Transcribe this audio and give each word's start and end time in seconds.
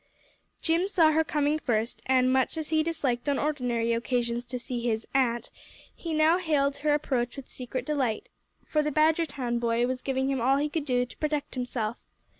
Jim 0.63 0.87
saw 0.87 1.11
her 1.11 1.23
coming 1.23 1.59
first, 1.59 2.01
and 2.07 2.33
much 2.33 2.57
as 2.57 2.69
he 2.69 2.81
disliked 2.81 3.29
on 3.29 3.37
ordinary 3.37 3.93
occasions 3.93 4.47
to 4.47 4.57
see 4.57 4.81
his 4.81 5.05
"a'nt," 5.13 5.51
he 5.95 6.11
now 6.11 6.39
hailed 6.39 6.77
her 6.77 6.91
approach 6.95 7.35
with 7.37 7.51
secret 7.51 7.85
delight, 7.85 8.27
for 8.65 8.81
the 8.81 8.89
Badgertown 8.91 9.59
boy 9.59 9.85
was 9.85 10.01
giving 10.01 10.27
him 10.31 10.41
all 10.41 10.57
he 10.57 10.69
could 10.69 10.85
do 10.85 11.05
to 11.05 11.17
protect 11.17 11.53
himself. 11.53 11.97